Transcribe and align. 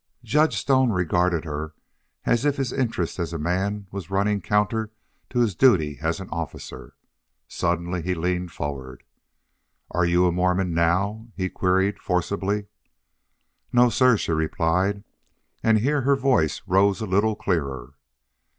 Judge 0.23 0.57
Stone 0.57 0.89
regarded 0.89 1.45
her 1.45 1.75
as 2.25 2.43
if 2.43 2.55
his 2.57 2.73
interest 2.73 3.19
as 3.19 3.33
a 3.33 3.37
man 3.37 3.85
was 3.91 4.09
running 4.09 4.41
counter 4.41 4.89
to 5.29 5.41
his 5.41 5.53
duty 5.53 5.99
as 6.01 6.19
an 6.19 6.27
officer. 6.31 6.95
Suddenly 7.47 8.01
he 8.01 8.15
leaned 8.15 8.51
forward. 8.51 9.03
"Are 9.91 10.03
you 10.03 10.25
a 10.25 10.31
Mormon 10.31 10.73
NOW?" 10.73 11.27
he 11.35 11.49
queried, 11.49 11.99
forcibly. 11.99 12.65
"No, 13.71 13.91
sir," 13.91 14.17
she 14.17 14.31
replied, 14.31 15.03
and 15.61 15.77
here 15.77 16.01
her 16.01 16.15
voice 16.15 16.63
rose 16.65 16.99
a 17.01 17.05
little 17.05 17.35
clearer. 17.35 17.93